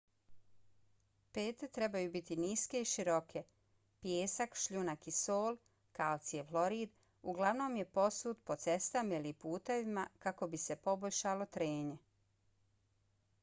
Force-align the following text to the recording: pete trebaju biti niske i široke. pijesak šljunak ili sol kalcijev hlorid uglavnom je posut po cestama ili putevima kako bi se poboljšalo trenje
pete 1.37 1.67
trebaju 1.77 2.11
biti 2.13 2.35
niske 2.37 2.79
i 2.85 2.87
široke. 2.91 3.43
pijesak 4.05 4.55
šljunak 4.61 5.05
ili 5.07 5.13
sol 5.17 5.59
kalcijev 5.99 6.49
hlorid 6.55 6.97
uglavnom 7.35 7.77
je 7.81 7.87
posut 7.99 8.43
po 8.45 8.59
cestama 8.65 9.15
ili 9.21 9.33
putevima 9.45 10.07
kako 10.27 10.47
bi 10.55 10.63
se 10.67 10.81
poboljšalo 10.89 11.45
trenje 11.59 11.97